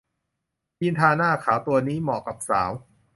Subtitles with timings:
[0.77, 2.71] ครีมทาหน้าขาวตัวนี้เหมาะกับสาว